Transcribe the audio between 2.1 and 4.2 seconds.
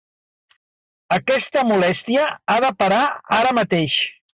ha de parar ara mateix.